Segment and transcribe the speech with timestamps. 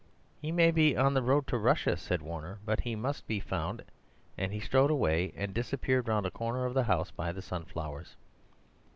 [0.41, 3.83] "He may be on the road to Russia," said Warner, "but he must be found."
[4.35, 8.15] And he strode away and disappeared round a corner of the house by the sunflowers.